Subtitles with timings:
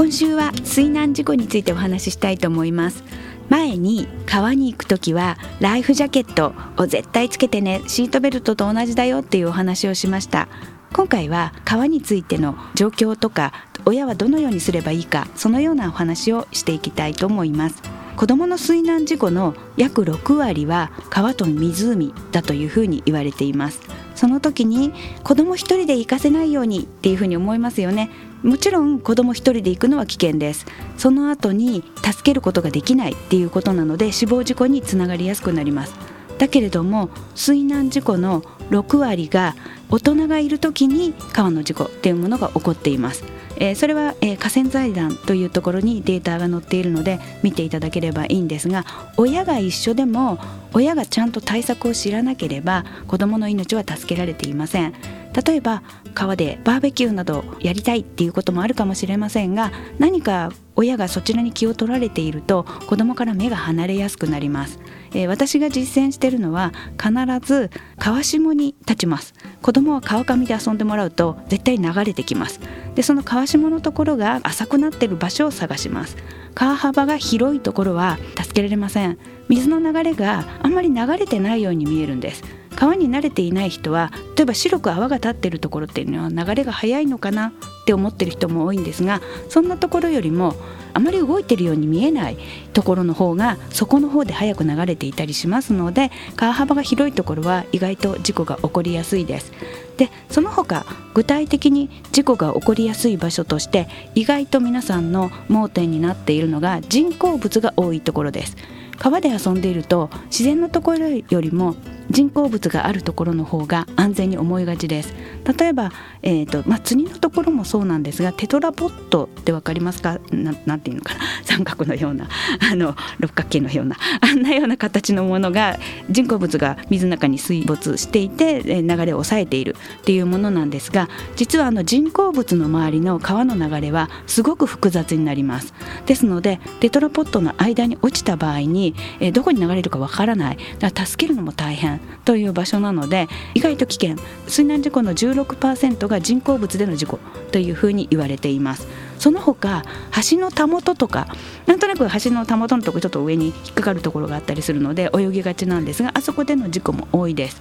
[0.00, 3.04] 今週は水難事故についてお話ししたいと思います。
[3.50, 10.48] 前に川に行く時はライフジャケットを絶対つけてねシートベルトと同じだよっていうお話をしました。
[10.94, 13.52] 今回は川についての状況とか
[13.84, 17.82] 親はどのようにすればいいかそのようなお話をしていきたいと思います。
[18.16, 23.82] 子どもの水難事故の約6割は川と湖だというふうに言われています。
[24.20, 24.92] その時に
[25.24, 28.10] 子供一人で行かせないようにっていうふうに思いますよね。
[28.42, 30.66] もちろん子供一人で行くのは危険です。
[30.98, 35.94] その後に助けることができないっていうことなので死亡事故につながりやすくなります。
[36.36, 39.56] だけれども水難事故の6割が
[39.88, 43.24] 大人がいる時に川の事故っていうものが起こっています、
[43.56, 48.84] えー、それは、えー、河川財団というところにデータが載っているので見ていただければいいんですが
[49.16, 50.38] 親が一緒でも
[50.72, 55.19] 親がちゃんと対策を知らなければ子どもの命は助けられていません。
[55.32, 55.82] 例えば
[56.14, 64.80] 川でバーベキューなどやりたいっていうこともあるかもしれませんが何か親がそちらに気を取られていると子供から目が離れやすくなります、
[65.12, 67.12] えー、私が実践しているのは必
[67.46, 69.34] ず川下に立ちます。
[69.62, 72.60] 子供は川上で遊んでもらうと絶対流れてきます。
[72.94, 76.16] でその川下のところが浅くなっている場所を探します。
[76.54, 79.18] 川幅が広いところは助けられません。
[79.48, 82.42] 水の流れがあんまり流れてないように見えるんです。
[82.80, 89.20] 川に慣れていない人は例えば白く泡が立ってるところっていうのは流れが速いのかなって思ってる人も多いんですが
[89.50, 90.54] そんなところよりも
[90.94, 92.38] あまり動いてるように見えない
[92.72, 99.52] ところの方が底の方で速く流れていたりしますので川幅が広いところは意外と事故が起こりやすいです。
[99.98, 108.56] でその他具体的に事故が起こりやすい場所として意外と皆さんの盲点になっているのが人工物が多いところです。
[108.96, 111.74] 川で遊んでいると自然のところよりも
[112.10, 115.14] 人工物があるところの方が安全に思いがちです。
[115.58, 115.90] 例えば、
[116.22, 120.18] えーとまあ、釣りのところもそうなんですがテトラポットって分かりますか？
[120.30, 121.20] ななんていうのかな？
[121.44, 122.28] 三角のような
[122.70, 125.78] あの六角形のような あんなような形のものが
[126.10, 135.72] 人工物が水の中に水没していて流れを抑えているっていうものなんですが実はあの人工物の周りの川の流れはすごく複雑になります。
[136.06, 140.58] ですのでテトラポットの間に落ちた場合に、え、どこに流れるかわからない。
[140.78, 141.99] だから助けるのも大変。
[142.24, 144.16] という場所なので意外と危険。
[144.46, 147.18] 水難事故の16%が人工物での事故
[147.52, 148.86] というふうに言われています。
[149.18, 149.82] その他
[150.30, 151.26] 橋のたもととか
[151.66, 157.60] なんとなく橋のたもとのとこちょっと上に引っかかるところがあったりするので泳ぎがちなんですがあそこでの事故も多いです。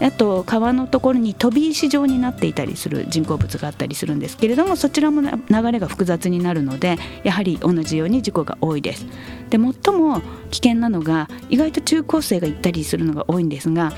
[0.00, 9.06] あと川のところに飛び石状になっていたりする人工物があったりするんですけれどもそちらも流れが複雑になるのでやはり同じように事故が多いです。
[9.50, 10.20] で最も
[10.50, 13.92] 危険なのが意外と中高生が行ったりするのが多いんですが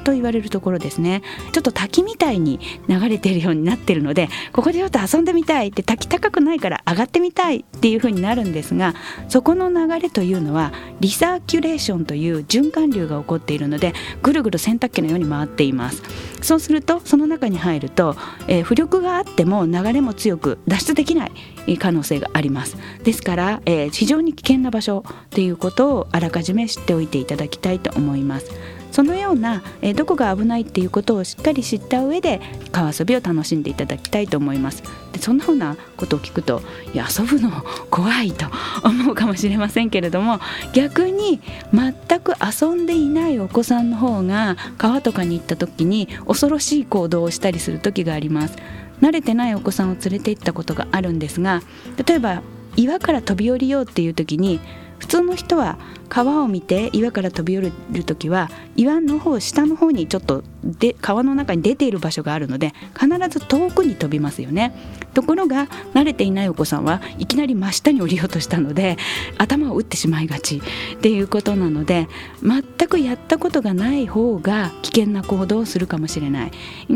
[0.00, 1.22] と言われるところですね。
[1.52, 8.94] ちょっと滝みたいに流れてるようになってるのでここでちょっと遊んでみたいって滝高くないから上がってみたいっていう風になるんですが
[9.28, 13.92] そこの流れというのはリサーキュレーションという循環流が起こっているので
[14.22, 16.02] ぐるぐる洗濯機のように回っています。
[16.42, 18.16] そうするとその中に入ると、
[18.48, 21.28] えー、浮力があっても流れも強く脱出できな
[21.66, 22.76] い可能性があります。
[23.02, 28.52] ですから、えー、非常に危険な場所ということをあらかじめ知っておいていただきたいと思います。
[28.94, 34.84] そのような、えー、どこが危ないっていうことをしっかり知った上で川遊びを楽しんでいただきたいと思います。
[35.10, 36.62] でそんなふうなことを聞くと
[36.94, 37.50] いや遊ぶの
[37.90, 38.46] 怖いと
[38.84, 40.38] 思うかもしれませんけれども
[40.72, 41.40] 逆に
[41.72, 48.56] 全く遊んでいないお子さんの方が川とかに行った時に恐ろしい行動をしたりする時があります。
[49.00, 51.62] 慣れてないお子さんを連れて行ったことがあるんですが
[52.06, 52.42] 例えば
[52.76, 54.60] 岩から飛び降りようっていう時に
[54.98, 64.72] 普通の人は川を見て岩から飛び降りる時は岩の方下の方にちょっとで川の中に出ている場所があるので必ず遠くに飛びますよね。
[65.12, 68.96] ところが慣れていないお子さんはいきなり真下に降りようとしたので
[69.38, 70.58] 頭を打ってしまいがち
[70.96, 72.08] っていうことなので
[72.42, 76.50] 全くやったことがない方が危険な行動をするかもしれない。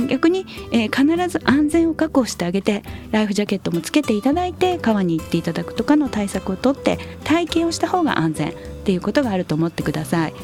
[0.08, 8.52] 逆に、えー、必ず安全を確保してあげてライフジャケットもつけていただいて川に行っていただくとかの対策をとって体験をした方が安全っ
[8.84, 10.34] ていうことがあると思ってください。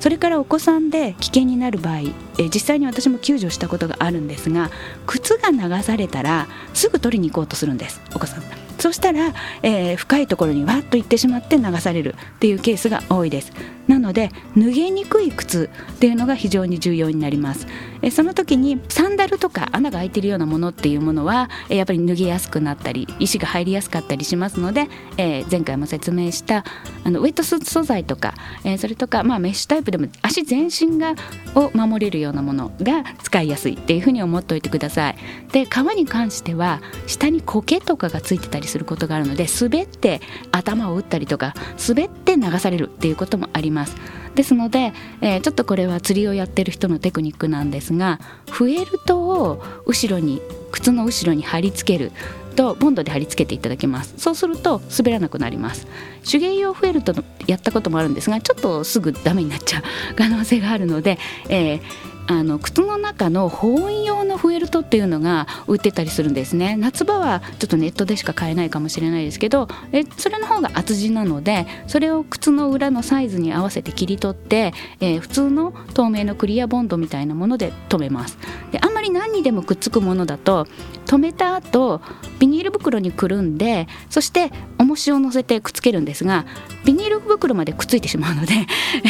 [0.00, 2.00] それからお子さんで危険になる場合、
[2.38, 4.70] え実際に私も救助したことがあるんですが
[5.06, 8.42] 靴が流されたらすぐ取りに行こうとするんですお子さん
[8.78, 9.32] そしたら、
[9.62, 13.52] えー、深いところにわっと行ってしまって流されるっていうケースが多いです
[13.88, 17.66] なので脱げにくい靴っていうのが非常に重要になります。
[18.02, 26.64] えその時にサンダルとか穴が開いてるようなものっていうものはやっぱり脱げやすくなったり石が入りやすかったりしますので、えー、前回も説明した
[27.04, 31.14] あのウェットスーツ素材とか、えー、それとか、まあ、メッシュタイプでも足全身が
[31.54, 35.16] を守れるようなものが使いやすいっていうふうに思っておいてください。
[35.52, 40.20] で革に関しては下に苔とかがついてたりすることがあるので滑って
[40.52, 41.54] 頭を打ったりとか
[41.88, 43.95] 滑って流されるっていうこともあります。
[44.34, 48.20] ですので、えー、ちょっとこれは釣りをやってる人のテクニックなんですが
[48.50, 52.12] フェルトを後ろに靴の後ろに貼り付ける。
[52.56, 54.14] とボンドで貼り付けていただけます。
[54.16, 55.86] そうすると滑らなくなります。
[56.28, 57.14] 手芸用フェルト
[57.46, 59.82] やったこともあるんですがちょっとすぐダメになっちゃう
[60.16, 61.18] 可能性があるので、
[61.48, 61.80] えー
[62.28, 66.76] あの靴の中の保温用のフェルトっていうのが売ってたりするんですね。
[66.76, 78.38] 夏場はちょっとネットでしか買えないかもしれないですけどえそれの方が厚地なのでそれを靴の裏のサイズに合わせて切り取って、えー、普通の透明のクリアボンドみたいなもので留めます。
[78.72, 78.80] で
[79.16, 80.66] 何にでもくっつくものだと
[81.06, 82.00] 留めた後
[82.38, 86.46] ビニール袋にくるんでそして重しを乗せてくっつけるんですが
[86.84, 88.54] ビニール袋までくっついてしまうので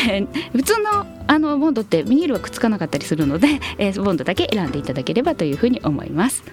[0.52, 6.44] 普通のあのボンドってビニールはくっつかなかったりするので、えー、ボンドだけ選んでいただければというふうに思います。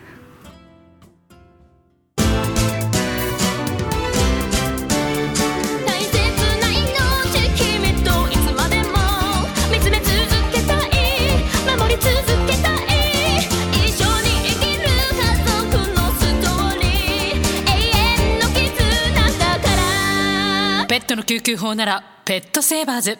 [20.93, 23.17] ペットの救急法ならペットセーバーズ。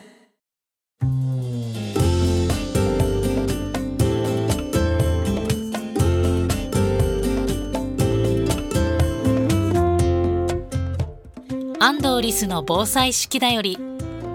[11.79, 13.79] 安藤リスの防災式だより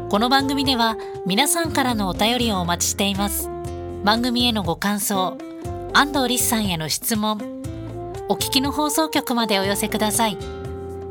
[0.08, 3.48] この番組では皆さんからのお便りをお待ちしています。
[4.02, 5.38] 番組へのご感想
[5.92, 7.38] 安藤リスさんへの質問
[8.28, 10.57] お聞きの放送局までお寄せください。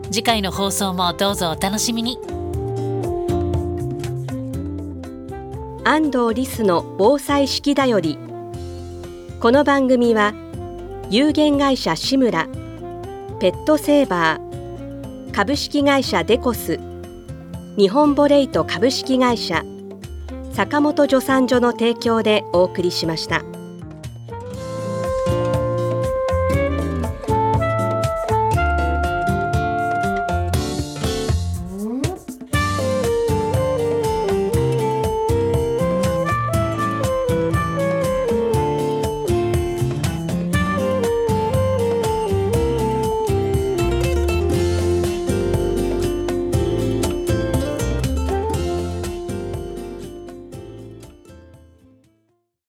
[0.09, 2.18] 次回の放送もどうぞお楽しみに
[5.83, 8.18] 安藤リスの防災式だより
[9.39, 10.33] この番組は
[11.09, 12.47] 有限会社志村
[13.40, 16.80] ペットセーバー株式会社デコス
[17.78, 19.64] 日本ボレイト株式会社
[20.54, 23.56] 坂本助産所の提供でお送りしました。